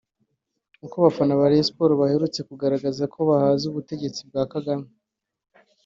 uko 0.85 0.93
abafana 0.97 1.39
ba 1.39 1.49
Rayon 1.51 1.67
Sport 1.69 1.93
baherutse 2.01 2.39
kugaragaza 2.49 3.03
ko 3.13 3.19
bahaze 3.29 3.63
ubutegetsi 3.67 4.19
bwa 4.29 4.43
Kagame 4.51 4.87